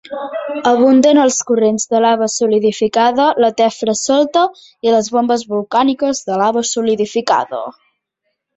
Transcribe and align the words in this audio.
Abunden 0.69 1.19
els 1.23 1.35
corrents 1.49 1.85
de 1.91 1.99
lava 2.05 2.29
solidificada, 2.35 3.27
la 3.45 3.51
tefra 3.61 3.95
solta 4.01 4.47
i 4.89 4.95
les 4.97 5.13
bombes 5.19 5.47
volcàniques 5.55 6.25
de 6.31 6.41
lava 6.45 6.67
solidificada. 6.75 7.65